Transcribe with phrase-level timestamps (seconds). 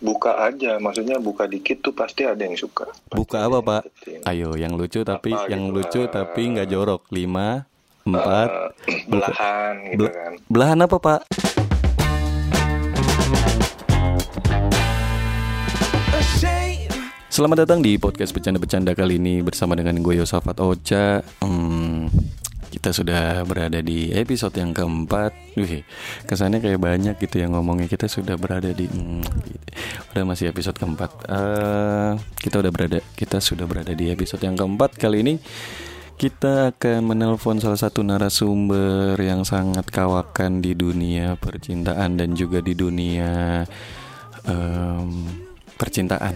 [0.00, 3.82] buka aja maksudnya buka dikit tuh pasti ada yang suka Buka apa pak?
[4.24, 7.02] Ayo yang lucu tapi Apa yang gitu, lucu eh, tapi nggak jorok.
[7.12, 7.68] Lima,
[8.08, 8.48] empat.
[8.88, 11.20] Eh, belahan gitu Bel- kan Belahan apa pak?
[17.30, 21.22] Selamat datang di podcast bercanda-bercanda kali ini bersama dengan gue Yosafat Ocha.
[21.40, 21.89] Hmm,
[22.80, 25.36] kita sudah berada di episode yang keempat.
[25.52, 25.84] Wih,
[26.24, 27.84] kesannya kayak banyak gitu yang ngomongnya.
[27.84, 29.68] Kita sudah berada di, hmm, gitu.
[30.16, 31.12] udah masih episode keempat.
[31.28, 35.36] Eh, kita udah berada, kita sudah berada di episode yang keempat kali ini.
[36.16, 42.72] Kita akan menelpon salah satu narasumber yang sangat kawakan di dunia percintaan dan juga di
[42.72, 43.60] dunia
[44.48, 45.08] em,
[45.76, 46.32] percintaan,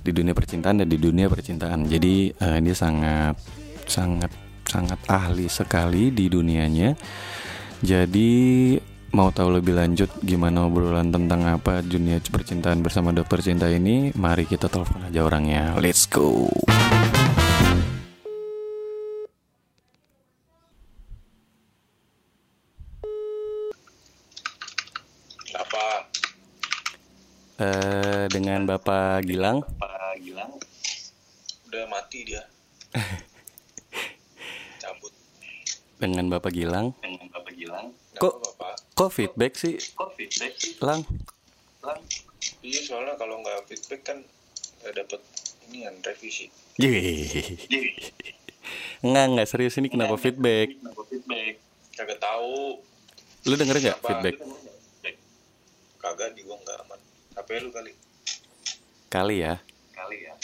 [0.00, 1.92] di dunia percintaan dan di dunia percintaan.
[1.92, 3.36] Jadi eh, dia sangat
[3.84, 6.96] sangat sangat ahli sekali di dunianya.
[7.84, 8.74] Jadi
[9.14, 14.48] mau tahu lebih lanjut gimana obrolan tentang apa dunia percintaan bersama dokter cinta ini, mari
[14.48, 15.76] kita telepon aja orangnya.
[15.78, 16.50] Let's go.
[25.54, 26.10] apa
[27.54, 29.62] Eh, dengan Bapak Gilang.
[29.78, 30.50] Pak Gilang
[31.74, 32.42] udah mati dia
[36.06, 36.92] Dengan Bapak Gilang.
[36.98, 41.00] dengan Bapak Gilang Kok- bapak Kok feedback sih, kok feedback sih Lang?
[41.80, 42.00] lang
[42.60, 44.18] iya soalnya kalau nggak feedback kan
[44.78, 45.20] nggak dapet
[45.64, 47.56] ini kan revisi Yeay.
[49.00, 50.74] Enggak, enggak serius ini kenapa feedback?
[50.74, 51.54] kenapa feedback
[51.92, 52.80] kagak tahu
[53.44, 54.34] Lu denger nggak feedback?
[55.98, 57.00] kagak di gua nggak aman
[57.34, 57.92] HP lu kali
[59.06, 59.54] Kali ya.
[59.90, 60.34] kali ya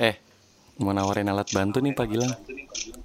[0.00, 0.14] Eh,
[0.78, 2.32] mau nawarin alat bantu nih Pak Gilang.
[2.32, 3.04] Bantu nih, Pak Gilang.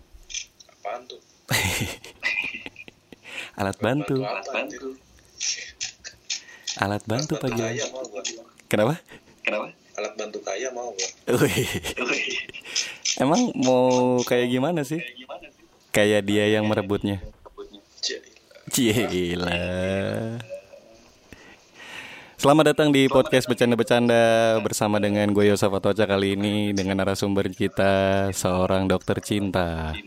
[0.71, 1.19] apaan tuh
[3.59, 4.19] Alat bantu.
[4.19, 4.99] alat bantu
[6.77, 7.79] Alat bantu Pak Gilang.
[8.67, 8.99] Kenapa?
[9.41, 11.09] kenapa alat bantu kaya mau gua.
[13.23, 15.01] Emang mau kayak gimana sih?
[15.89, 17.23] Kayak dia yang merebutnya.
[18.69, 19.57] Cila.
[22.37, 28.29] Selamat datang di podcast bercanda-bercanda bersama dengan gue Yosafat Ocha kali ini dengan narasumber kita
[28.29, 29.97] seorang dokter cinta.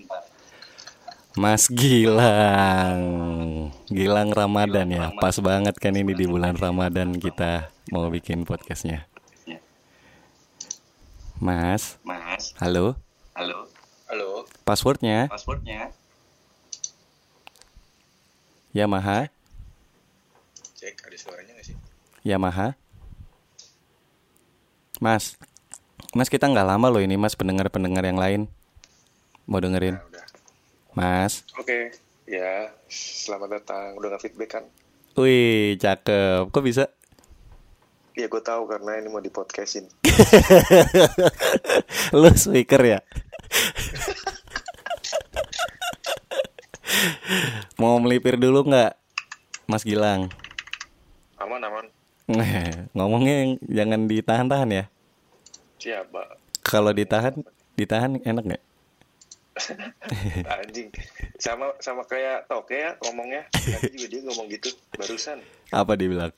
[1.40, 3.00] Mas Gilang.
[3.88, 5.08] Gilang Ramadan ya.
[5.16, 9.08] Pas banget kan ini di bulan Ramadan kita mau bikin podcastnya.
[11.40, 12.52] Mas, mas.
[12.60, 12.92] Halo.
[13.32, 13.64] halo.
[14.12, 14.44] Halo.
[14.68, 15.32] Passwordnya?
[15.32, 15.88] Passwordnya?
[18.76, 19.32] Yamaha,
[20.76, 21.76] cek ada suaranya nggak sih?
[22.20, 22.76] Yamaha.
[25.00, 25.40] Mas,
[26.12, 28.44] Mas kita nggak lama loh ini Mas pendengar-pendengar yang lain.
[29.48, 29.96] Mau dengerin.
[29.96, 30.09] nah,
[30.90, 31.94] Mas, oke
[32.26, 34.66] ya selamat datang udah nggak feedback kan
[35.14, 36.50] wih cakep.
[36.50, 36.90] Kok bisa?
[38.18, 39.86] ya gue tahu karena ini mau di podcastin
[42.20, 42.98] Lu speaker ya?
[47.80, 48.92] mau melipir dulu nggak,
[49.70, 50.26] Mas Gilang?
[51.40, 51.86] aman aman
[52.98, 54.84] Ngomongnya jangan ditahan-tahan ya.
[55.80, 57.40] siapa Kalau ditahan,
[57.78, 58.62] ditahan enak nggak?
[60.54, 60.88] anjing
[61.36, 65.38] sama sama kayak toke ya ngomongnya tadi juga dia ngomong gitu barusan
[65.70, 66.32] Apa dibilang?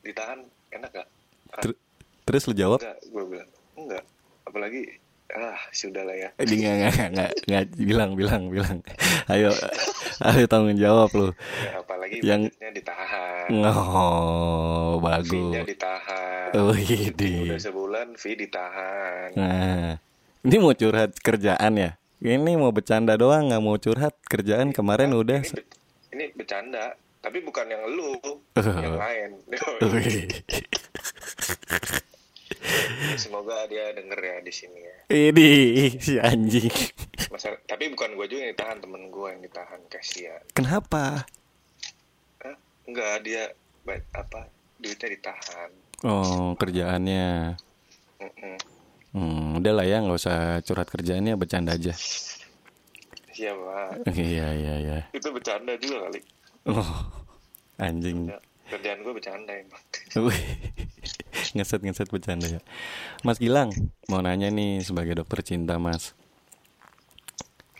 [0.00, 1.08] ditahan enak gak
[1.50, 1.78] ah, Ter-
[2.24, 2.78] terus lu jawab?
[2.78, 4.04] enggak gue bilang enggak
[4.44, 4.82] apalagi
[5.30, 8.78] ah sudah lah ya Eh, Dia nggak nggak nggak nggak bilang bilang bilang.
[9.26, 9.50] Ayo
[10.22, 11.32] ayo tanggung jawab lu.
[11.58, 15.64] Ya, apalagi Yang- ditahan Oh bagus.
[15.64, 17.56] ditahan Oh udah ini.
[17.56, 19.96] sebulan fee ditahan Nah
[20.44, 21.90] ini mau curhat kerjaan ya?
[22.24, 25.38] Ini mau bercanda doang nggak mau curhat kerjaan kemarin udah.
[25.38, 25.68] ini, be-
[26.10, 28.40] ini bercanda tapi bukan yang lu Oh.
[28.56, 29.30] yang lain
[33.16, 35.48] semoga dia denger ya di sini ya Ini
[35.96, 36.72] si anjing.
[37.28, 41.24] Masalah, tapi bukan gue juga yang ditahan temen gue yang ditahan kasihan Kenapa?
[42.40, 42.56] Hah?
[42.84, 43.52] enggak dia
[44.12, 45.70] apa duitnya ditahan
[46.02, 47.56] Oh kerjaannya.
[48.18, 48.56] Mm-mm.
[49.14, 51.94] Hmm, udah lah ya nggak usah curhat kerjaannya bercanda aja.
[53.34, 54.98] iya pak Iya iya iya.
[55.10, 56.20] itu bercanda juga kali
[56.66, 56.90] Oh
[57.78, 58.30] anjing.
[58.30, 58.38] Ya,
[58.70, 59.82] kerjaan gue bercanda emang
[60.18, 60.42] Wih,
[61.54, 62.60] ngeset ngeset bercanda ya.
[63.22, 63.70] Mas Gilang,
[64.06, 66.14] mau nanya nih sebagai dokter cinta Mas.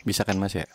[0.03, 0.67] Bisa kan Mas ya?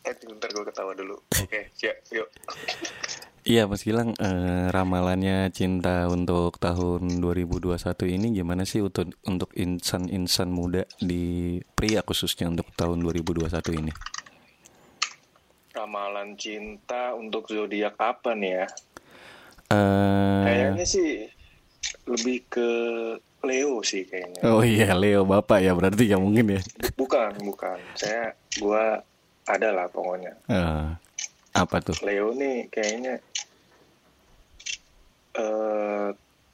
[0.00, 2.28] eh bentar gue ketawa dulu oke siap yuk
[3.50, 10.54] Iya Mas Gilang, eh, ramalannya cinta untuk tahun 2021 ini gimana sih untuk untuk insan-insan
[10.54, 13.90] muda di pria khususnya untuk tahun 2021 ini?
[15.70, 18.66] ramalan cinta untuk zodiak apa nih ya
[19.70, 21.30] Eh, kayaknya sih
[22.10, 22.68] lebih ke
[23.46, 24.42] Leo sih kayaknya.
[24.50, 26.60] Oh iya Leo bapak ya berarti ya mungkin ya.
[26.98, 27.78] Bukan, bukan.
[27.94, 28.98] Saya gua
[29.46, 30.34] ada lah pokoknya.
[30.50, 30.86] Eh,
[31.54, 31.94] apa tuh?
[32.02, 33.22] Leo nih kayaknya
[35.40, 36.08] eh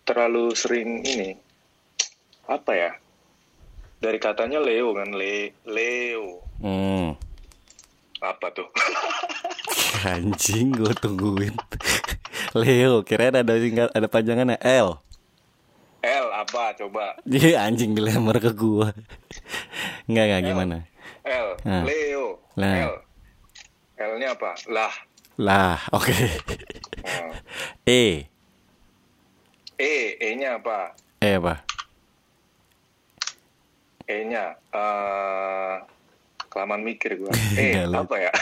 [0.06, 1.34] terlalu sering ini
[2.46, 2.92] apa ya?
[3.98, 6.46] Dari katanya Leo kan, Le Leo.
[6.62, 7.18] Hmm.
[8.22, 8.68] Apa tuh?
[10.14, 11.56] Anjing gue tungguin.
[12.60, 15.02] Leo kirain ada singkat ada panjangannya L.
[16.06, 17.18] L apa coba?
[17.26, 18.94] Dia anjing dilempar ke gua.
[20.06, 20.76] Enggak enggak gimana?
[21.26, 21.82] L, Nah.
[21.82, 22.38] Leo.
[22.54, 22.76] Nah.
[22.86, 22.94] L.
[23.96, 24.54] L-nya apa?
[24.70, 24.94] Lah.
[25.40, 26.14] Lah, oke.
[27.02, 27.32] Hmm.
[27.82, 28.30] E.
[29.76, 30.96] E, E-nya apa?
[31.20, 31.60] E apa?
[34.08, 35.74] E-nya eh
[36.48, 37.28] kelamaan mikir gua.
[37.60, 38.00] E lu.
[38.00, 38.32] apa ya?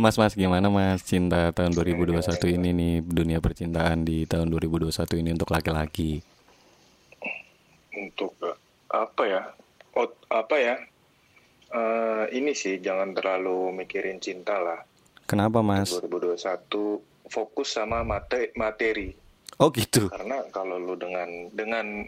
[0.00, 2.24] Mas Mas gimana Mas cinta tahun 2021
[2.56, 6.24] ini nih dunia percintaan di tahun 2021 ini untuk laki-laki.
[7.92, 8.56] Untuk eh,
[8.88, 9.42] apa ya?
[9.94, 10.80] Oh, apa ya?
[11.68, 14.80] Eh ini sih jangan terlalu mikirin cinta lah.
[15.28, 15.92] Kenapa Mas?
[15.92, 19.12] 2021 fokus sama mate materi.
[19.56, 20.08] Oh gitu.
[20.08, 22.04] Karena kalau lu dengan dengan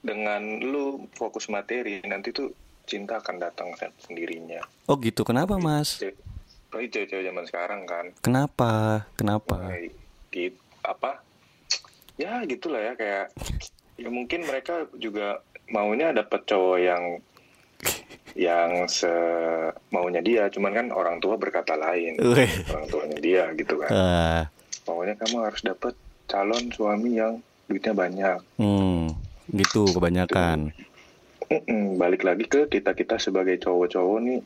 [0.00, 2.50] dengan lu fokus materi nanti tuh
[2.84, 3.68] cinta akan datang
[4.00, 4.62] sendirinya.
[4.86, 5.22] Oh gitu.
[5.22, 5.98] Kenapa Mas?
[5.98, 6.18] Cewek-
[6.66, 8.06] Apalagi cewek-cewek zaman sekarang kan.
[8.20, 8.72] Kenapa?
[9.14, 9.70] Kenapa?
[10.28, 11.18] Gitu apa
[12.14, 13.26] ya gitulah ya kayak
[13.96, 17.04] ya mungkin mereka juga maunya dapat cowok yang
[18.32, 19.10] yang se
[19.88, 22.20] maunya dia cuman kan orang tua berkata lain
[22.68, 24.42] orang tuanya dia gitu kan Ah,
[24.86, 25.94] pokoknya kamu harus dapat
[26.30, 29.10] calon suami yang duitnya banyak hmm,
[29.58, 30.70] gitu kebanyakan.
[31.46, 34.40] Mm-mm, balik lagi ke kita kita sebagai cowok-cowok nih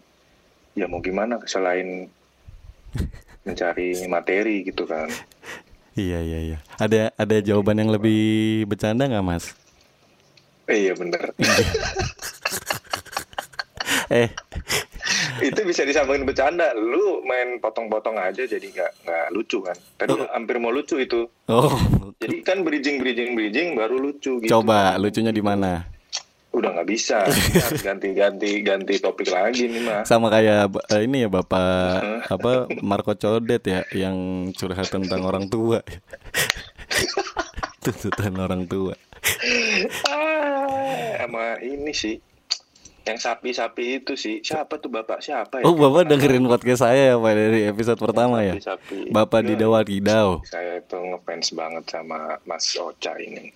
[0.76, 2.08] ya mau gimana selain
[3.46, 5.08] mencari materi gitu kan
[5.98, 6.58] Iya iya iya.
[6.78, 9.52] Ada ada jawaban yang lebih bercanda nggak Mas?
[10.70, 11.34] eh, iya bener
[14.10, 14.26] Eh,
[15.49, 16.73] itu bisa disambungin bercanda.
[16.75, 19.77] Lu main potong-potong aja jadi nggak nggak lucu kan.
[19.99, 21.29] Tadi hampir mau lucu itu.
[21.50, 21.75] Oh,
[22.19, 24.50] jadi kan bridging bridging bridging baru lucu gitu.
[24.50, 26.00] Coba lucunya di mana?
[26.50, 27.25] udah nggak bisa.
[27.65, 32.67] Harus ganti ganti ganti topik lagi nih mah Sama kayak eh, ini ya Bapak apa
[32.82, 35.81] Marco Codet ya yang curhat tentang orang tua.
[37.82, 38.93] Tuntutan orang tua.
[40.11, 42.21] ah, sama ini sih
[43.10, 47.16] yang sapi-sapi itu sih siapa tuh bapak siapa ya Oh, Bapak dengerin podcast saya ya
[47.18, 48.54] Pak dari episode pertama ya?
[49.10, 50.28] Bapak di Enggak, Dawat Kidau.
[50.46, 53.50] saya itu ngefans banget sama Mas Ocha ini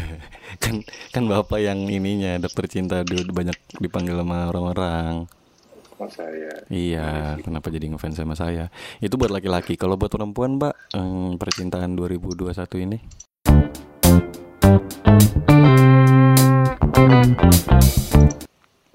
[0.64, 0.80] kan
[1.12, 5.28] kan Bapak yang ininya dokter cinta dulu banyak dipanggil sama orang-orang.
[6.00, 8.72] oh, saya Iya, kenapa jadi ngefans sama saya?
[8.98, 9.76] Itu buat laki-laki.
[9.76, 10.74] Kalau buat perempuan, Mbak,
[11.36, 12.50] percintaan 2021
[12.82, 12.98] ini?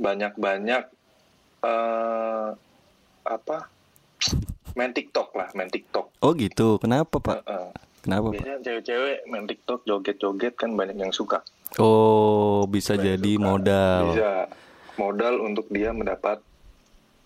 [0.10, 0.84] Banyak-banyak
[1.60, 2.48] eh
[3.22, 3.58] apa
[4.74, 6.76] main TikTok lah main TikTok Oh gitu.
[6.78, 7.36] Kenapa, Pak?
[7.42, 7.68] Heeh.
[8.02, 8.34] Kenapa, Pak?
[8.36, 11.44] biasanya cewek-cewek main TikTok joget-joget kan banyak yang suka
[11.78, 13.44] Oh, bisa Banyak jadi suka.
[13.46, 14.04] modal.
[14.10, 14.32] bisa
[14.98, 16.42] modal untuk dia mendapat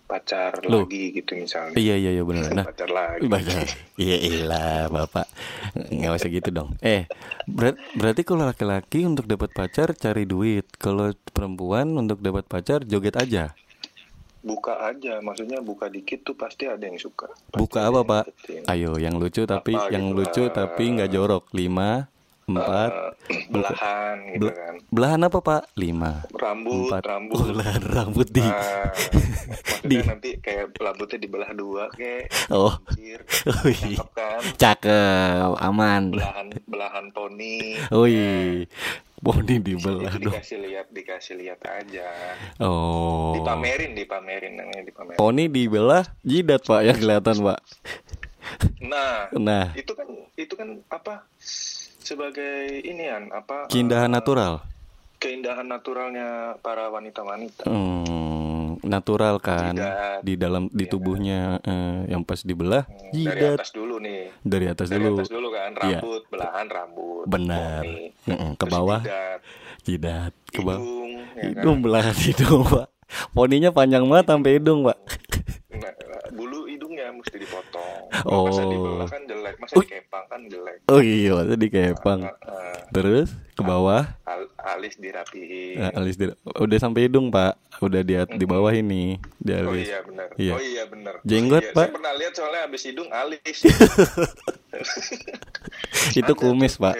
[0.04, 0.84] pacar Loh.
[0.84, 2.52] lagi gitu misalnya Iya, iya, iya benar.
[2.52, 3.52] Nah, pacar lagi Baca.
[3.96, 5.26] Iya ilah bapak
[5.74, 6.76] nggak usah gitu dong.
[6.78, 7.08] Eh
[7.46, 13.16] berat, berarti kalau laki-laki untuk dapat pacar cari duit, kalau perempuan untuk dapat pacar joget
[13.16, 13.56] aja.
[14.44, 18.24] buka aja maksudnya buka dikit tuh pasti ada yang suka Pasti Buka apa pak?
[18.68, 20.52] Ayo yang lucu tapi Apa yang gitu lucu lah.
[20.52, 21.48] tapi nggak jorok.
[21.56, 22.12] Lima,
[22.46, 22.90] empat,
[23.26, 25.62] Eh, belahan gitu Bel- kan belahan apa pak?
[25.74, 27.02] Lima, rambut empat.
[27.02, 28.40] rambut Oh, belahan rambut di.
[28.40, 28.92] Nah,
[29.84, 33.20] Di- nanti kayak rambutnya dibelah dua kayak Oh, anjir
[33.50, 33.96] oh iya.
[33.96, 36.02] cakep kan Cakep, aman.
[36.10, 38.64] belahan belahan poni Oh iya,
[39.18, 40.32] body dibelah itu dong.
[40.32, 42.08] dikasih lihat dikasih lihat aja
[42.58, 43.36] Oh.
[43.36, 47.60] dipamerin dipamerin namanya dipamerin Poni dibelah jidat pak yang kelihatan pak.
[48.78, 51.24] nah Nah, itu kan itu kan apa
[52.04, 54.54] sebagai inian apa keindahan eh, natural.
[55.16, 56.28] keindahan naturalnya
[56.60, 60.20] para wanita-wanita Hmm, natural kan Jidat.
[60.20, 60.90] di dalam di Iya.
[60.90, 65.28] tubuhnya eh, yang pas dibelah dari jidat atas dulu nih dari atas dari dulu atas
[65.28, 65.98] dulu kan Iya.
[65.98, 67.82] rambut belahan rambut benar.
[68.22, 69.40] Mm-mm, ke bawah jidat,
[69.82, 71.44] jidat ke bawah hidung ya kan?
[71.56, 72.86] hidung belahan hidung pak
[73.32, 74.98] poninya panjang banget sampai hidung pak
[77.04, 78.00] Hidungnya mesti dipotong.
[78.24, 78.48] Oh.
[78.48, 79.82] Masa dibelah kan jelek, masa Uh.
[79.84, 80.76] dikepang kan jelek.
[80.88, 82.32] oh iya masa dikepang Nah,
[82.88, 84.08] Terus ke bawah.
[84.24, 85.76] Al- alis dirapihin.
[85.76, 89.84] Nah, alis di, udah sampai hidung pak, udah di di bawah ini di Oh alis.
[89.84, 90.28] iya benar.
[90.34, 90.52] Iya.
[90.56, 91.14] Oh iya benar.
[91.22, 91.76] Jenggot, Oh, iya.
[91.76, 91.84] Pak.
[91.84, 93.58] Saya pernah lihat soalnya habis hidung alis.
[96.14, 96.94] Itu Ada kumis pak.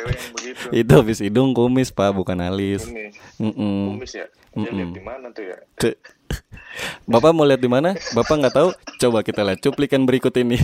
[0.70, 2.84] Itu habis hidung kumis pak, bukan alis.
[2.84, 3.14] Kumis.
[3.40, 3.96] Mm-mm.
[3.96, 4.26] Kumis ya.
[4.52, 5.58] Dia lihat di mana tuh ya?
[7.04, 7.96] Bapak mau lihat di mana?
[8.12, 8.68] Bapak nggak tahu?
[8.98, 10.56] Coba kita lihat cuplikan berikut ini.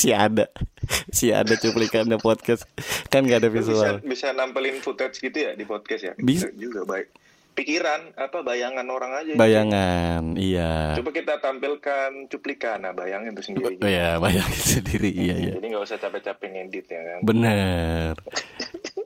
[0.00, 0.46] si ada,
[1.08, 2.68] si ada cuplikannya podcast.
[3.08, 3.94] Kan nggak ada Bisa visual.
[4.04, 6.12] bisa nampelin footage gitu ya di podcast ya?
[6.20, 6.52] Bisa.
[6.52, 7.08] juga baik.
[7.56, 9.32] Pikiran apa bayangan orang aja.
[9.32, 10.92] Bayangan, iya.
[11.00, 13.80] Coba kita tampilkan cuplikan, nah bayangin tuh sendiri.
[13.80, 15.52] Oh ya, bayangin sendiri, iya iya.
[15.56, 17.18] Jadi nggak usah capek-capek ngedit ya kan.
[17.24, 18.12] Bener.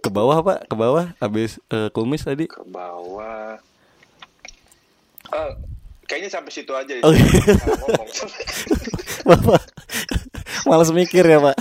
[0.03, 1.15] Ke bawah pak, ke bawah.
[1.23, 2.51] Habis eh, kumis tadi.
[2.51, 3.63] Ke bawah.
[5.31, 5.55] Ah,
[6.11, 6.93] kayaknya sampai situ aja.
[7.01, 8.09] Salah ngomong.
[9.31, 9.63] Bapak
[10.71, 11.57] malas mikir ya pak.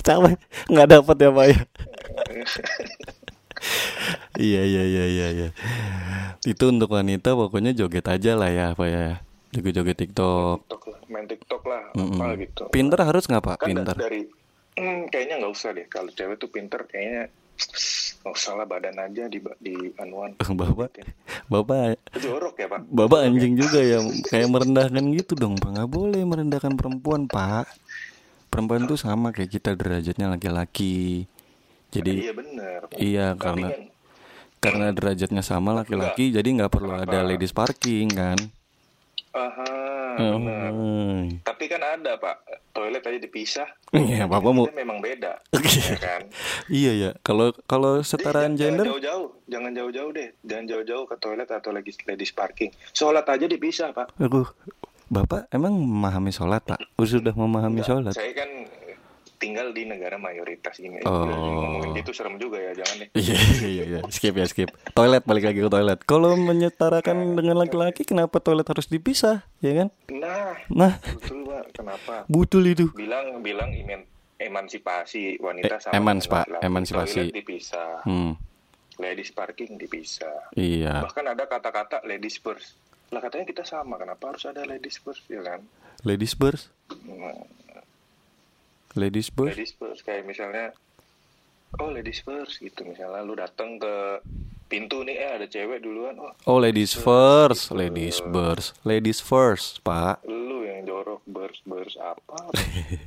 [0.00, 0.38] Capek,
[0.70, 1.60] nggak dapat ya pak ya.
[4.36, 5.48] Iya iya iya iya iya.
[6.46, 9.06] Itu untuk wanita pokoknya joget aja lah ya pak ya.
[9.52, 10.68] Joget-joget TikTok.
[10.68, 12.20] TikTok lah, main TikTok lah, Mm-mm.
[12.20, 12.62] apa gitu.
[12.68, 13.56] Pinter harus nggak pak?
[13.64, 13.96] kan Pinter.
[13.96, 14.20] dari
[14.76, 17.32] hmm, kayaknya nggak usah deh kalau cewek tuh pinter kayaknya
[18.22, 20.34] nggak usah lah badan aja di di anuan.
[20.60, 20.98] Bapak,
[21.46, 22.80] bapak, jorok ya pak?
[22.90, 24.02] bapak anjing juga ya.
[24.30, 25.70] Kayak merendahkan gitu dong pak.
[25.78, 27.70] Nggak boleh merendahkan perempuan pak.
[28.50, 31.28] Perempuan tuh sama kayak kita derajatnya laki-laki.
[31.94, 32.80] Jadi iya bener.
[32.98, 33.82] iya Tapi karena kan,
[34.58, 38.38] karena derajatnya sama laki-laki jadi nggak perlu ada ladies parking kan?
[39.36, 39.85] Aha
[40.16, 41.20] Hmm.
[41.42, 42.36] tapi kan ada pak.
[42.72, 43.68] Toilet aja dipisah.
[43.90, 45.40] Iya bapak mau memang beda
[45.88, 46.22] ya kan?
[46.68, 47.10] Iya ya.
[47.20, 48.86] Kalau kalau Jadi setaraan jangan gender?
[48.92, 50.28] jauh-jauh jangan jauh-jauh deh.
[50.44, 52.68] Jangan jauh-jauh ke toilet atau lagi ladies parking.
[52.92, 54.12] Sholat aja dipisah pak.
[54.16, 54.48] Aduh
[55.06, 56.82] bapak emang memahami sholat pak?
[56.98, 58.12] Sudah memahami sholat?
[58.12, 58.50] saya kan
[59.36, 61.00] tinggal di negara mayoritas ini.
[61.04, 61.24] Oh.
[61.28, 63.08] ngomongin gitu serem juga ya jangan deh.
[63.14, 64.68] Iya iya iya skip ya skip.
[64.92, 66.00] Toilet balik lagi ke toilet.
[66.02, 69.44] Kalau menyetarakan dengan laki-laki kenapa toilet harus dipisah?
[69.60, 69.88] Ya kan?
[70.10, 70.92] Nah nah.
[71.00, 71.64] betul pak.
[71.72, 72.14] Kenapa?
[72.26, 72.88] Betul itu.
[72.92, 74.04] Bilang bilang imen,
[74.36, 76.44] emansipasi wanita Eh, sama emans, dengan Pak.
[76.48, 76.64] laki-laki.
[76.64, 77.14] Emansipasi.
[77.20, 77.90] Toilet dipisah.
[78.04, 78.32] Hmm.
[78.96, 80.38] Ladies parking dipisah.
[80.56, 81.04] Iya.
[81.04, 82.80] Bahkan ada kata-kata ladies first.
[83.12, 84.00] Lah katanya kita sama.
[84.00, 85.60] Kenapa harus ada ladies first ya kan?
[86.02, 86.72] Ladies first?
[87.04, 87.36] Nah,
[88.94, 90.70] ladies first ladies first kayak misalnya
[91.76, 94.22] oh ladies first gitu misalnya lu datang ke
[94.66, 100.22] pintu nih eh ada cewek duluan oh Oh ladies first, ladies first, ladies first, Pak.
[100.22, 102.50] lu yang jorok bers bers apa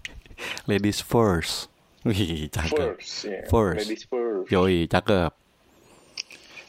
[0.71, 1.67] Ladies first.
[2.01, 2.79] Wih, cakep.
[2.95, 3.83] first ya First.
[3.83, 5.31] ladies first Yoi, cakep.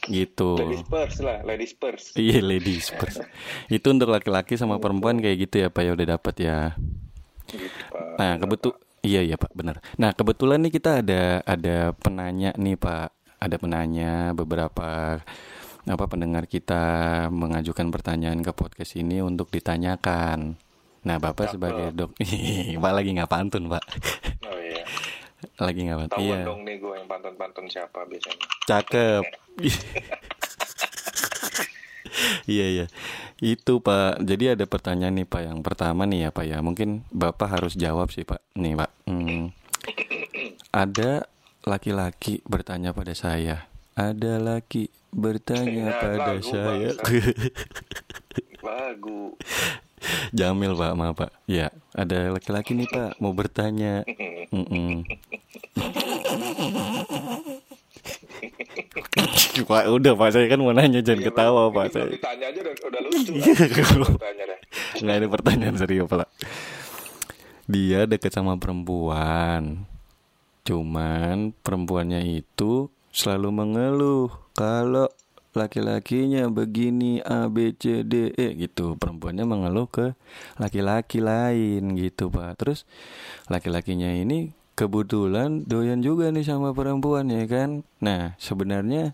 [0.03, 0.51] Gitu.
[0.59, 3.23] ladies first lah ladies first Iya, ladies first.
[3.69, 5.81] Itu untuk laki-laki sama perempuan kayak gitu ya, Pak.
[5.81, 6.59] Ya udah dapat ya.
[7.47, 9.81] gitu pak Nah, kebetul Iya, iya, Pak, benar.
[9.97, 13.09] Nah, kebetulan nih kita ada ada penanya nih, Pak.
[13.37, 15.17] Ada penanya beberapa
[15.81, 16.83] apa pendengar kita
[17.27, 20.53] mengajukan pertanyaan ke podcast ini untuk ditanyakan.
[21.01, 22.13] Nah, Bapak sebagai dok,
[22.77, 23.81] Pak lagi nggak pantun, Pak.
[24.45, 24.85] oh iya
[25.57, 26.13] Lagi nggak pantun.
[26.13, 26.45] tahuan Iya.
[26.45, 29.23] dong nih gue yang pantun-pantun siapa biasanya Cakep.
[32.49, 32.85] iya iya.
[33.41, 34.21] Itu Pak.
[34.21, 35.41] Jadi ada pertanyaan nih Pak.
[35.41, 36.57] Yang pertama nih ya Pak ya.
[36.61, 38.41] Mungkin Bapak harus jawab sih Pak.
[38.57, 38.91] Nih Pak.
[39.09, 39.49] Hmm.
[40.71, 41.25] Ada
[41.65, 43.67] laki-laki bertanya pada saya.
[43.93, 46.89] Ada laki bertanya Ya, pada lagu, saya.
[48.63, 49.35] lagu
[50.33, 51.29] Jamil Pak, maaf Pak.
[51.45, 54.01] Ya, ada laki-laki nih Pak mau bertanya.
[54.49, 55.05] Mm-mm.
[59.69, 61.61] Pak, udah Pak, saya kan mau nanya jangan Iya, ketawa.
[61.69, 61.83] Pak.
[61.85, 62.07] Ini Saya...
[62.09, 63.53] ditanya aja udah, udah lucu Iya.
[65.01, 66.29] Nggak ada pertanyaan serius Pak.
[67.69, 69.85] Dia deket sama perempuan.
[70.61, 75.09] Cuman perempuannya itu selalu mengeluh kalau
[75.51, 78.95] laki-lakinya begini A B C D E gitu.
[78.95, 80.15] Perempuannya mengeluh ke
[80.55, 82.61] laki-laki lain gitu, Pak.
[82.61, 82.87] Terus
[83.51, 87.83] laki-lakinya ini kebetulan doyan juga nih sama perempuan ya kan.
[87.99, 89.13] Nah, sebenarnya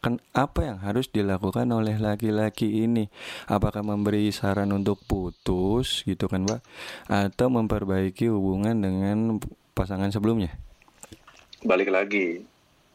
[0.00, 3.12] kan apa yang harus dilakukan oleh laki-laki ini?
[3.44, 6.60] Apakah memberi saran untuk putus gitu kan, Pak?
[7.08, 9.36] Atau memperbaiki hubungan dengan
[9.76, 10.56] pasangan sebelumnya?
[11.60, 12.40] Balik lagi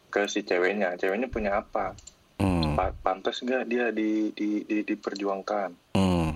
[0.10, 0.98] ke si ceweknya.
[0.98, 1.94] Ceweknya punya apa?
[2.42, 2.74] Hmm.
[2.74, 5.94] Pa- Pantas nggak dia di, di, di, diperjuangkan?
[5.94, 6.30] hmm.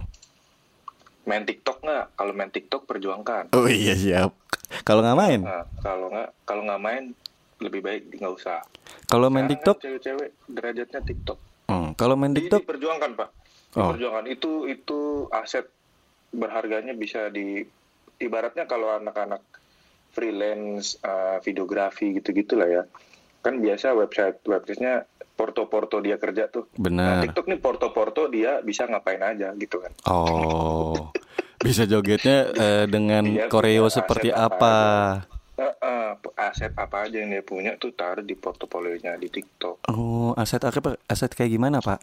[1.26, 2.06] Main TikTok nggak?
[2.18, 3.54] Kalau main TikTok perjuangkan.
[3.54, 4.34] Oh iya siap.
[4.90, 7.04] Kalau nggak main, Nah, kalau nggak kalau nggak main
[7.62, 8.58] lebih baik nggak usah.
[9.06, 11.38] kalau main Sekarang TikTok, kan cewek-cewek derajatnya TikTok.
[11.70, 11.90] hmm.
[11.94, 13.30] kalau main Di- TikTok, diperjuangkan pak.
[13.78, 13.94] Oh.
[13.94, 15.70] Diperjuangkan itu itu aset
[16.32, 17.62] berharganya bisa di
[18.18, 19.46] ibaratnya kalau anak-anak
[20.10, 22.84] freelance uh, videografi gitu-gitu lah ya.
[23.40, 25.06] Kan biasa website websitenya
[25.38, 26.66] porto-porto dia kerja tuh.
[26.76, 27.24] Nah, Benar.
[27.24, 29.94] TikTok nih porto-porto dia bisa ngapain aja gitu kan.
[30.04, 31.14] Oh,
[31.60, 34.76] bisa jogetnya eh, dengan Iya, koreo seperti apa apa?
[35.60, 39.84] Eh, eh, aset apa aja yang dia punya tuh taruh di portofolionya di TikTok.
[39.92, 40.96] Oh, aset apa?
[41.06, 42.00] Aset kayak gimana, Pak?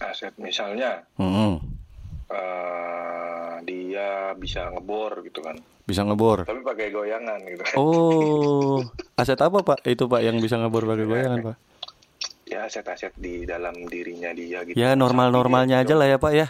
[0.00, 1.60] Aset misalnya Hmm,
[2.28, 5.56] eh, dia bisa ngebor gitu kan.
[5.82, 6.46] bisa ngebor.
[6.46, 7.62] Tapi pakai goyangan gitu.
[7.74, 8.78] Oh,
[9.20, 9.82] aset apa, Pak?
[9.84, 11.56] Itu, Pak, yang bisa ngebor pakai goyangan, Pak?
[12.50, 14.74] Ya aset-aset di dalam dirinya dia gitu.
[14.74, 16.46] Ya, normal-normalnya aja lah ya, Pak ya.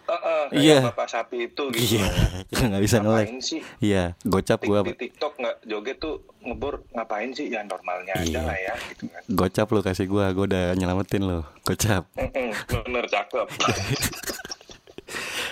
[0.00, 0.78] Eh, eh, kayak Iya.
[0.86, 1.98] bapak sapi itu gitu.
[1.98, 2.06] Iya,
[2.70, 2.96] nggak bisa.
[2.98, 3.60] Ngapain sih?
[3.80, 4.94] Iya, gocap Tik- gua, di.
[4.96, 7.46] TikTok nggak joget tuh ngebor ngapain sih?
[7.46, 8.40] Ya normalnya aja Iya.
[8.40, 9.22] lah ya gitu kan.
[9.28, 11.42] Gocap lu kasih gua, gua udah nyelamatin lo.
[11.62, 12.06] Gocap.
[12.86, 13.46] Bener cakep.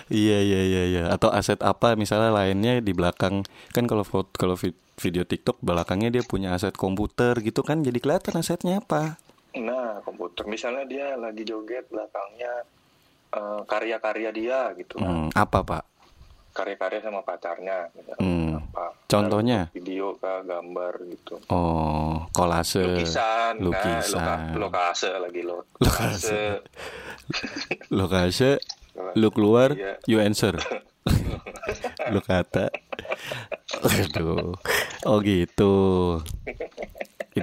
[0.08, 1.02] Iya iya iya iya.
[1.10, 6.08] Atau aset apa misalnya lainnya di belakang kan kalau foto kalau vi- video TikTok belakangnya
[6.10, 9.20] dia punya aset komputer gitu kan jadi kelihatan asetnya apa.
[9.56, 12.52] Nah, komputer misalnya dia lagi joget belakangnya
[13.30, 15.08] eh, karya-karya dia gitu kan.
[15.08, 15.84] Hmm, apa pak?
[16.52, 17.88] Karya-karya sama pacarnya.
[18.18, 18.58] Hmm.
[18.58, 18.92] Apa?
[19.06, 19.70] Contohnya?
[19.70, 21.38] Video kah, gambar gitu.
[21.48, 22.82] Oh kolase.
[22.82, 24.18] Lukisan, lukisan.
[24.20, 25.64] Nah, loka- lokase lagi lo.
[25.78, 26.42] Lokase.
[27.90, 28.50] Lokase.
[29.14, 29.94] Lu keluar, Iya.
[30.10, 30.58] you answer.
[32.12, 32.68] lu kata.
[33.78, 34.58] Aduh.
[35.06, 35.74] Oh gitu.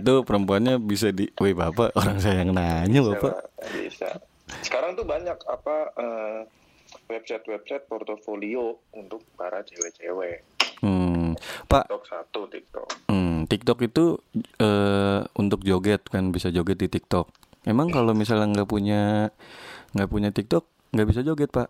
[0.01, 3.31] Itu perempuannya bisa di, woi bapak orang saya yang nanya Bisa, bapak.
[3.31, 3.45] Pak.
[3.75, 4.09] Bisa.
[4.61, 6.41] Sekarang tuh banyak apa eh,
[7.09, 10.45] website-website portofolio untuk para cewek-cewek.
[10.83, 11.33] Hmm,
[11.65, 12.87] Pak, TikTok satu TikTok.
[13.09, 14.19] Hmm, TikTok itu
[14.61, 17.31] eh, untuk joget kan bisa joget di TikTok.
[17.65, 19.33] Emang kalau misalnya nggak punya
[19.97, 21.69] nggak punya TikTok nggak bisa joget pak?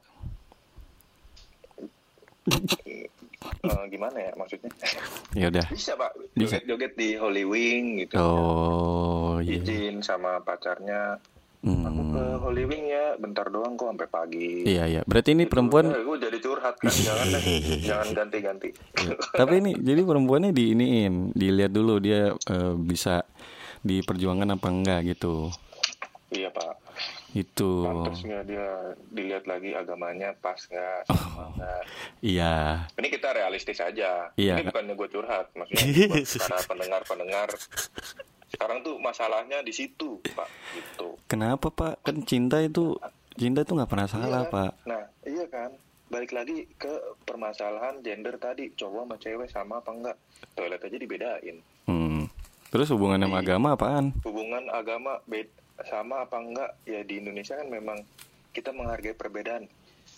[3.62, 4.72] Eh, gimana ya maksudnya?
[5.36, 5.66] Ya udah.
[5.68, 6.58] Bisa pak, Bisa.
[6.58, 8.16] joget-joget di Holy Wing gitu.
[8.16, 9.60] Oh iya.
[9.60, 11.20] Izin sama pacarnya.
[11.66, 11.74] Aku
[12.08, 14.50] ke Hmm, Holy Wing ya, bentar doang kok sampai pagi.
[14.64, 15.02] iya iya.
[15.02, 15.90] Berarti ini perempuan.
[15.90, 17.44] gue jadi curhat kan, jangan deh,
[17.90, 18.70] jangan ganti-ganti.
[19.40, 23.26] Tapi ini jadi perempuannya diiniin, dilihat dulu dia eh, bisa
[23.82, 25.50] diperjuangkan apa enggak gitu.
[26.30, 26.85] iya pak,
[27.36, 27.84] Itu.
[27.84, 28.68] pantas nggak dia
[29.12, 31.82] dilihat lagi agamanya pas nggak, sama nggak.
[32.24, 32.88] Iya.
[32.96, 34.32] Ini kita realistis aja.
[34.40, 34.56] Iya.
[34.56, 36.16] Ini bukannya gue curhat, maksudnya
[36.48, 37.52] para pendengar-pendengar.
[38.48, 40.48] Sekarang tuh masalahnya di situ, Pak.
[40.72, 41.20] Gitu.
[41.28, 42.00] Kenapa pak?
[42.08, 42.96] Kan cinta itu
[43.36, 44.54] cinta itu nggak pernah salah Iya.
[44.56, 44.72] pak.
[44.88, 45.76] Nah, iya kan.
[46.08, 46.94] Balik lagi ke
[47.28, 50.18] permasalahan gender tadi, cowok sama cewek sama apa enggak?
[50.56, 51.58] Toilet aja dibedain.
[51.84, 52.32] Hmm.
[52.72, 54.16] Terus hubungan sama agama apaan?
[54.24, 55.52] Hubungan agama bed
[55.84, 56.72] sama apa enggak?
[56.88, 58.00] Ya di Indonesia kan memang
[58.56, 59.68] kita menghargai perbedaan.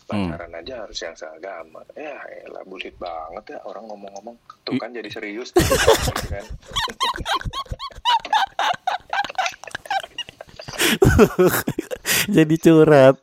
[0.07, 0.29] Hmm.
[0.31, 1.83] Pacaran aja harus yang seagama.
[1.97, 2.15] Ya,
[2.47, 4.37] elah bullshit banget ya orang ngomong-ngomong.
[4.63, 5.51] Tuh kan jadi serius.
[5.51, 6.45] Kan.
[12.37, 13.17] jadi curhat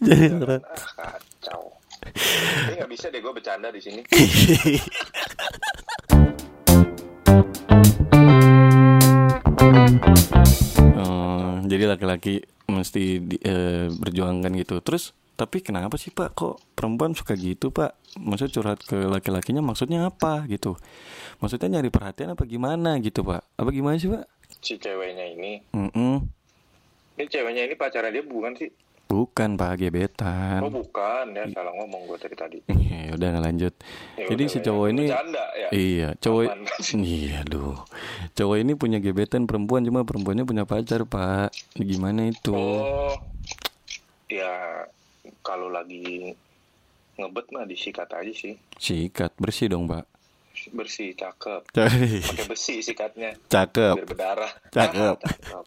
[0.00, 1.76] jadi curhat Ah, kacau.
[2.68, 4.02] Ini nggak bisa deh gue bercanda di sini.
[10.98, 11.27] Oh,
[11.68, 14.80] jadi laki-laki mesti di- eh, berjuangkan gitu.
[14.80, 16.34] Terus tapi kenapa sih pak?
[16.34, 17.94] Kok perempuan suka gitu pak?
[18.18, 20.74] Maksudnya curhat ke laki-lakinya maksudnya apa gitu?
[21.38, 23.46] Maksudnya nyari perhatian apa gimana gitu pak?
[23.54, 24.26] Apa gimana sih pak?
[24.58, 26.26] Si ceweknya ini, Mm-mm.
[27.14, 28.66] ini ceweknya ini pacarnya dia bukan sih?
[29.08, 32.58] Bukan pak gebetan Oh bukan ya, salah ngomong gue tadi tadi.
[33.08, 33.72] ya udah lanjut
[34.14, 34.64] Ya jadi udah, si ya.
[34.68, 35.68] cowok ini Bercanda ya.
[35.68, 36.60] Iya, cowok Aman.
[37.08, 37.76] Iya, aduh.
[38.32, 41.52] Cowok ini punya gebetan perempuan cuma perempuannya punya pacar, Pak.
[41.74, 42.52] Gimana itu?
[42.52, 43.12] Oh,
[44.28, 44.84] ya
[45.40, 46.32] kalau lagi
[47.16, 48.56] ngebet mah disikat aja sih.
[48.76, 50.04] Sikat bersih dong, Pak.
[50.70, 51.62] Bersih, cakep.
[52.28, 53.94] Pakai besi sikatnya Cakep.
[53.94, 54.52] biar berdarah.
[54.68, 55.16] Cakep.
[55.22, 55.64] Cakep.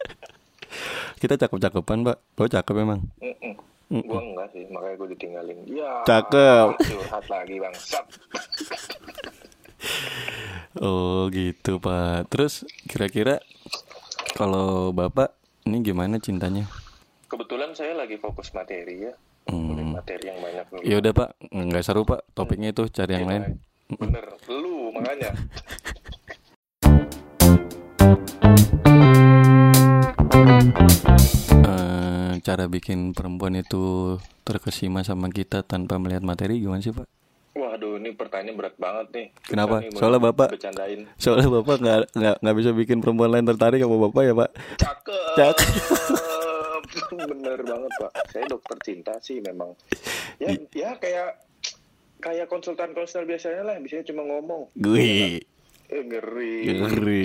[1.18, 2.18] Kita cakep-cakepan, Pak.
[2.36, 3.02] Lo cakep emang.
[3.20, 3.54] Mm-mm.
[4.08, 5.58] Gua enggak sih, makanya gue ditinggalin.
[5.68, 5.92] Ya.
[6.08, 6.80] Cakep.
[6.80, 8.06] Curhat lagi bangsat.
[10.80, 12.32] Oh, gitu, Pak.
[12.32, 13.44] Terus kira-kira
[14.40, 15.36] kalau Bapak
[15.68, 16.64] ini gimana cintanya?
[17.28, 19.14] Kebetulan saya lagi fokus materi ya.
[19.52, 19.98] Hmm.
[19.98, 20.82] Materi yang banyak dulu.
[20.86, 21.30] Ya udah, Pak.
[21.52, 22.24] Nggak seru, Pak.
[22.32, 23.44] Topiknya itu cari yang Iya, lain.
[24.00, 25.36] Bener, lu makanya.
[32.52, 37.08] cara bikin perempuan itu terkesima sama kita tanpa melihat materi gimana sih, Pak?
[37.56, 39.28] Waduh, ini pertanyaan berat banget nih.
[39.48, 39.80] Kenapa?
[39.80, 41.08] Nih, Soalnya Bapak- bercandain.
[41.16, 44.50] Soalnya bapak nggak nggak nggak bisa bikin perempuan lain tertarik sama bapak ya pak.
[44.76, 45.36] Cakep.
[45.36, 45.68] Cakep.
[47.32, 49.72] bener banget pak saya dokter cinta sih memang
[50.44, 51.40] ya ya kayak
[52.20, 55.40] kayak konsultan konsultan biasanya lah biasanya cuma ngomong gue
[55.88, 57.24] eh, ngeri ngeri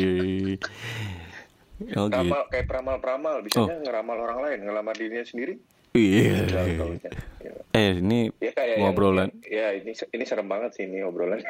[1.95, 2.17] oh gitu.
[2.17, 3.35] Ramal, kayak peramal-peramal.
[3.41, 5.55] Biasanya ngeramal orang lain ngelamar dirinya sendiri.
[5.93, 6.45] Iya.
[6.45, 7.11] Gagal taunya.
[7.41, 7.53] Ya.
[7.73, 9.33] eh ini Ya kayak Ngobrolan.
[9.41, 11.41] yang, ya ini ini serem banget sih ini obrolan.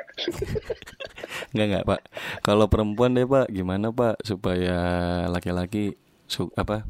[1.51, 2.01] Enggak enggak pak.
[2.41, 4.79] Kalau perempuan deh pak Gimana pak Supaya
[5.27, 6.87] laki-laki su Apa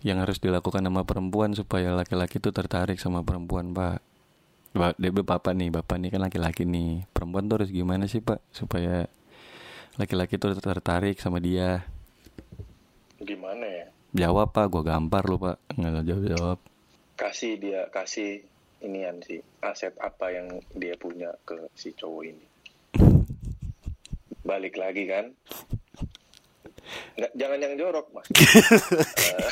[0.00, 4.02] Yang harus dilakukan sama perempuan Supaya laki-laki itu tertarik sama perempuan pak?
[4.72, 7.06] Ba- Dia bapak nih Bapak nih kan laki-laki nih.
[7.10, 9.06] Perempuan tuh harus gimana sih pak Supaya
[9.94, 11.86] Laki-laki tuh tertarik sama dia
[13.22, 13.86] Gimana ya?
[14.12, 16.58] Jawab pak Gue gampar lu pak Nggak jawab-jawab
[17.16, 18.42] Kasih dia kasih
[18.82, 22.46] inian sih aset apa yang dia punya ke si cowok ini.
[24.48, 25.30] Balik lagi kan?
[27.14, 28.26] Nggak, jangan yang jorok mas.
[29.22, 29.50] Eh,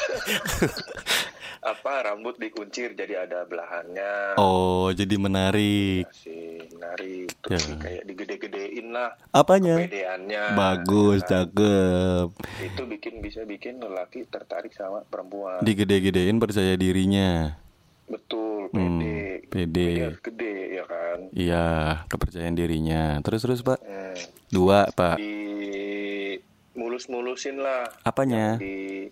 [1.61, 4.37] apa rambut dikuncir jadi ada belahannya.
[4.37, 7.77] Oh jadi menarik Kasih menarik terus Ya.
[7.77, 10.45] kayak digede-gedein lah Apanya kepedeannya.
[10.55, 11.29] Bagus Kan?
[11.53, 12.29] cakep
[12.65, 15.61] Itu bikin bisa bikin lelaki tertarik sama perempuan.
[15.61, 17.61] Digede-gedein percaya dirinya
[18.07, 19.47] Betul, Hmm, pede.
[19.47, 19.89] pede.
[20.03, 21.19] harus gede ya kan.
[21.31, 21.69] Iya,
[22.07, 23.03] kepercayaan dirinya.
[23.21, 24.19] Terus terus pak, Hmm.
[24.49, 25.15] dua pak.
[25.15, 25.50] Di
[27.01, 27.89] mulus-mulusin lah.
[28.05, 28.61] Apanya?
[28.61, 29.09] Di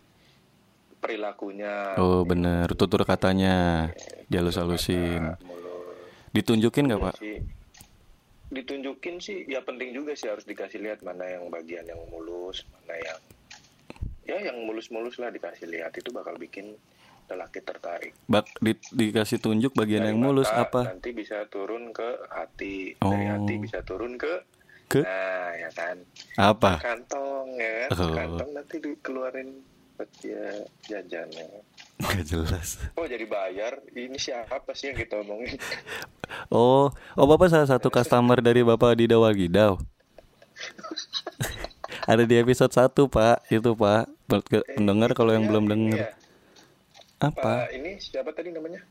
[1.01, 1.97] perilakunya.
[1.97, 3.89] Oh bener, tutur katanya
[4.29, 5.25] dihalus-halusin.
[5.25, 5.97] Nah, mulus.
[6.37, 7.15] Ditunjukin nggak pak?
[8.53, 13.01] Ditunjukin sih ya penting juga sih harus dikasih lihat mana yang bagian yang mulus, mana
[13.01, 13.19] yang
[14.29, 16.77] ya yang mulus-mulus lah dikasih lihat itu bakal bikin
[17.29, 18.13] lelaki tertarik.
[18.29, 20.81] Bak di, dikasih tunjuk bagian Dari yang mulus mata apa?
[20.93, 23.33] Nanti bisa turun ke hati, dari Oh.
[23.33, 24.45] hati bisa turun ke
[24.89, 25.97] Ke Nah, ya kan.
[26.41, 26.73] apa?
[26.81, 27.89] Kantong ya kan.
[27.95, 28.13] Oh.
[28.17, 29.49] Kantong nanti dikeluarin
[30.25, 30.65] ya.
[31.99, 32.79] Gak jelas.
[32.95, 33.83] Oh, jadi bayar.
[33.91, 35.59] Ini siapa sih yang kita omongin?
[36.53, 39.81] Oh, oh bapak salah satu customer dari bapak di Dawagidau.
[42.11, 44.05] Ada di episode 1 pak, itu pak.
[44.29, 44.45] Buat
[44.77, 45.71] pendengar kalau yang Iya, belum iya.
[45.73, 45.99] denger.
[47.19, 47.53] Pak, Apa?
[47.73, 48.85] ini siapa tadi namanya?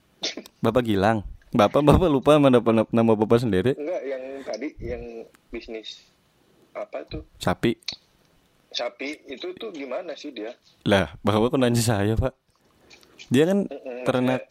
[0.66, 1.22] Bapak Gilang.
[1.54, 3.72] Bapak bapak lupa mana nama, nama bapak sendiri?
[3.78, 5.04] Enggak, yang tadi yang
[5.50, 6.04] bisnis
[6.74, 7.24] apa tuh?
[7.40, 7.74] Sapi.
[8.70, 10.54] Sapi itu tuh gimana sih dia?
[10.86, 12.36] Lah, bapak kok nanya saya pak?
[13.34, 14.42] Dia kan Mm-mm, ternak.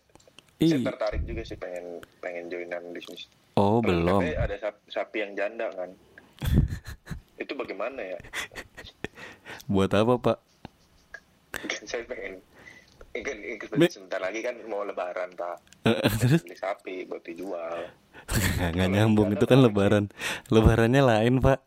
[0.56, 3.28] Saya Ih, tertarik juga sih pengen pengen joinan bisnis.
[3.54, 4.22] oh Kalau belum.
[4.24, 5.90] ada sapi, sapi yang janda kan.
[7.42, 8.18] itu bagaimana ya?
[9.68, 10.38] Buat apa pak?
[11.88, 12.40] saya pengen
[13.88, 15.56] sebentar lagi kan mau lebaran pak
[16.20, 17.86] Terus beli sapi buat dijual
[18.74, 20.10] nggak nyambung itu kan lebaran.
[20.50, 21.62] Lebarannya lain pak.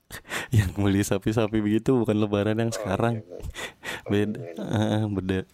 [0.51, 3.23] Yang beli sapi-sapi begitu bukan lebaran yang sekarang.
[4.09, 5.45] Beda, Ah, beda,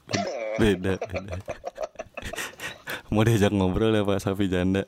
[0.57, 1.35] beda, beda.
[3.13, 4.87] Mau diajak ngobrol ya pak sapi janda.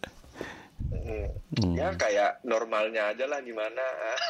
[0.88, 1.74] Hmm.
[1.74, 3.82] ya kayak normalnya aja lah gimana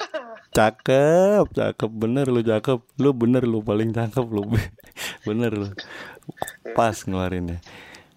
[0.57, 2.79] Cakep, cakep bener lu cakep.
[2.97, 4.47] Lu bener lu paling cakep lu.
[5.27, 5.69] bener lu.
[6.73, 7.61] Pas ngeluarinnya.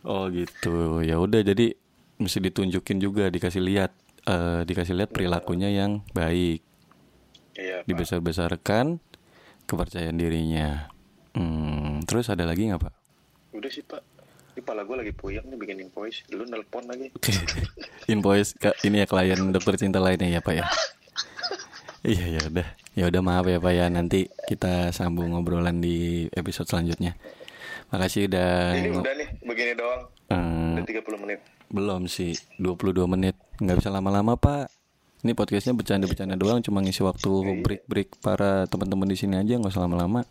[0.06, 1.04] Oh gitu.
[1.04, 1.76] Ya udah jadi
[2.16, 3.92] mesti ditunjukin juga dikasih lihat
[4.24, 6.64] eh dikasih lihat perilakunya yang baik.
[7.60, 7.84] iya.
[7.84, 9.02] Dibesar-besarkan
[9.68, 10.88] kepercayaan dirinya.
[11.36, 12.94] Hmm, terus ada lagi nggak pak?
[13.50, 14.02] udah sih pak
[14.60, 16.20] ini pala gue lagi puyeng nih bikin invoice.
[16.36, 17.08] Lu nelpon lagi.
[18.12, 20.68] Invoice ke ini ya klien dokter cinta lainnya ya pak ya.
[22.00, 22.68] Iya ya udah.
[22.96, 23.88] Ya udah maaf ya pak ya.
[23.88, 27.16] Nanti kita sambung ngobrolan di episode selanjutnya.
[27.92, 30.08] Makasih udah ini udah nih begini doang.
[30.28, 31.40] Eh, udah 30 menit.
[31.72, 33.36] Belum sih 22 menit.
[33.60, 34.68] Nggak bisa lama-lama pak.
[35.24, 39.84] Ini podcastnya bercanda-bercanda doang cuma ngisi waktu break-break para teman-teman di sini aja nggak usah
[39.88, 40.24] lama-lama.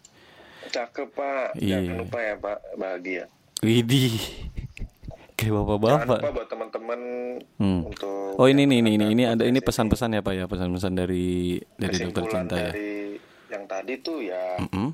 [0.69, 1.57] cakep pak.
[1.57, 1.81] Iya.
[1.81, 2.57] jangan lupa ya pak.
[2.77, 3.25] Bahagia
[3.59, 4.15] Widih
[5.35, 6.19] kayak jangan bapak-bapak.
[6.19, 6.99] lupa buat teman-teman
[7.55, 7.81] Hmm.
[7.85, 11.59] untuk Oh ini nih ini ini ini ada ini pesan-pesan ya pak ya pesan-pesan dari
[11.73, 12.71] dari dokter cinta ya.
[12.71, 13.19] dari
[13.49, 14.89] yang tadi tuh ya Mm-mm.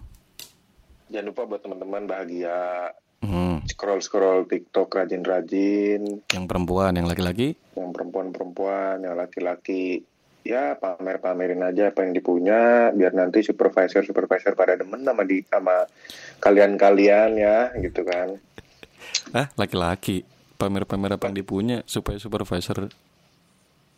[1.08, 3.58] jangan lupa buat teman-teman bahagia Hmm.
[3.66, 7.58] scroll scroll TikTok rajin-rajin Yang perempuan, yang laki-laki?
[7.74, 10.06] yang perempuan-perempuan yang laki-laki
[10.42, 15.90] ya pamer-pamerin aja apa yang dipunya biar nanti supervisor supervisor pada demen sama di sama
[16.38, 18.38] kalian-kalian ya gitu kan
[19.32, 20.22] Ah, laki-laki.
[20.56, 22.88] Pamer-pamer apa yang dipunya supaya supervisor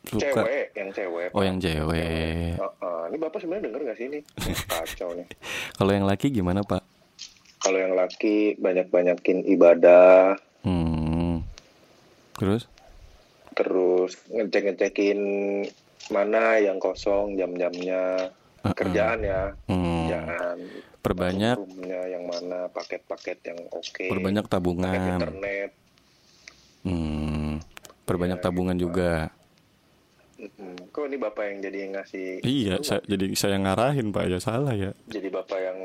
[0.03, 0.23] suka.
[0.41, 2.55] cewek yang cewek Oh, yang cewek.
[2.57, 3.01] Oh, oh.
[3.05, 4.19] ini bapak sebenarnya denger gak sih ini
[4.65, 5.27] kacau nih
[5.77, 6.81] Kalau yang laki gimana, Pak?
[7.57, 11.41] kalau yang laki banyak-banyakin ibadah Hmm.
[12.33, 12.69] Terus?
[13.51, 15.17] terus ngecek-ngecekin
[16.07, 18.29] mana yang kosong jam-jamnya
[18.61, 18.71] Uh-uh.
[18.71, 19.96] kerjaan ya Hmm.
[20.19, 20.59] Kerjaan
[20.97, 21.57] Perbanyak
[22.09, 25.11] yang mana paket-paket yang oke perbanyak paket tabungan.
[25.15, 25.71] internet
[26.83, 27.59] Hmm,
[28.03, 29.27] perbanyak tabungan juga.
[30.37, 30.93] Mm-mm.
[30.93, 34.93] kok ini bapak yang jadi ngasih Iya, saya, jadi saya ngarahin Pak ya salah ya.
[35.09, 35.79] jadi bapak yang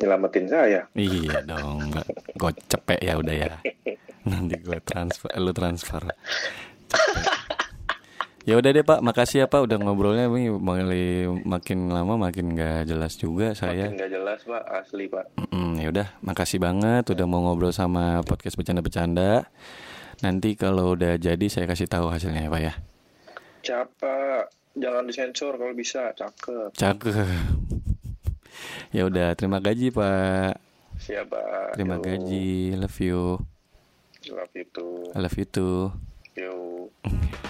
[0.00, 3.52] nyelamatin saya Iya dong, nggak gue cepet ya udah ya.
[4.32, 6.00] Nanti gue transfer, lu transfer.
[8.50, 10.50] Ya udah deh Pak, makasih ya Pak udah ngobrolnya ini
[11.46, 13.86] makin lama makin nggak jelas juga saya.
[13.94, 18.58] nggak jelas pak asli pak Mm, ya udah, makasih banget udah mau ngobrol sama podcast
[18.58, 19.46] bercanda-bercanda.
[20.26, 22.74] Nanti kalau udah jadi saya kasih tahu hasilnya ya Pak ya.
[23.62, 26.74] Capa, jangan disensor kalau bisa, cakep.
[26.74, 27.14] Cakep.
[28.90, 30.58] Ya udah, terima gaji Pak.
[30.98, 31.70] Siapa?
[31.78, 33.38] Terima gaji, love you.
[34.26, 35.14] Love you too.
[35.14, 35.94] I love you too.
[36.34, 36.90] Yo.